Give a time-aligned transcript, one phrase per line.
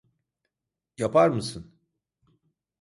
[0.97, 1.75] Yapar mısın?